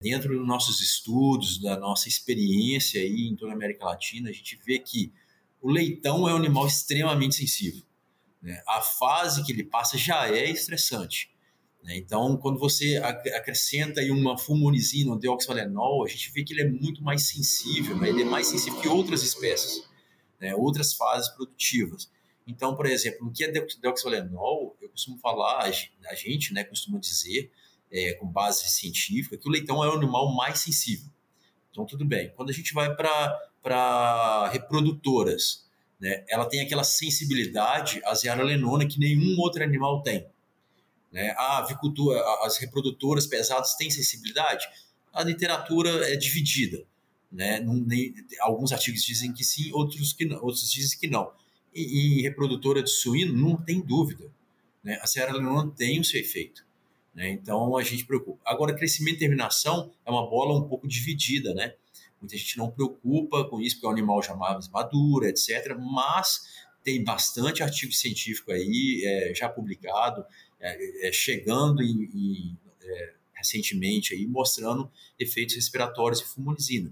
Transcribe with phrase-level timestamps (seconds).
[0.00, 4.58] Dentro dos nossos estudos, da nossa experiência aí em toda a América Latina, a gente
[4.64, 5.12] vê que
[5.60, 7.82] o leitão é um animal extremamente sensível.
[8.40, 8.62] Né?
[8.66, 11.30] A fase que ele passa já é estressante.
[11.82, 11.98] Né?
[11.98, 16.68] Então, quando você acrescenta aí uma fulmonizina, um deoxvalenol, a gente vê que ele é
[16.68, 18.08] muito mais sensível, né?
[18.08, 19.86] ele é mais sensível que outras espécies,
[20.40, 20.54] né?
[20.54, 22.10] outras fases produtivas.
[22.46, 25.70] Então, por exemplo, no que é deoxvalenol, eu costumo falar,
[26.08, 27.52] a gente né, costuma dizer,
[27.92, 31.10] é, com base científica, que o leitão é o animal mais sensível.
[31.70, 32.32] Então, tudo bem.
[32.36, 35.68] Quando a gente vai para reprodutoras,
[36.00, 40.26] né, ela tem aquela sensibilidade à zearalenona que nenhum outro animal tem.
[41.12, 41.30] Né?
[41.36, 44.66] A avicultura, as reprodutoras pesadas têm sensibilidade?
[45.12, 46.84] A literatura é dividida.
[47.30, 47.64] Né?
[48.40, 51.32] Alguns artigos dizem que sim, outros, que não, outros dizem que não.
[51.74, 54.30] E, e reprodutora de suíno, não tem dúvida.
[54.82, 54.98] Né?
[55.02, 56.64] A zearalenona tem o seu efeito.
[57.20, 57.28] Né?
[57.32, 58.40] Então a gente preocupa.
[58.46, 61.74] Agora, crescimento e terminação é uma bola um pouco dividida, né?
[62.18, 65.76] Muita gente não preocupa com isso, porque é um animal já mais maduro, etc.
[65.78, 66.46] Mas
[66.82, 70.24] tem bastante artigo científico aí é, já publicado,
[70.58, 76.90] é, é, chegando e, e é, recentemente aí mostrando efeitos respiratórios de fumonizina.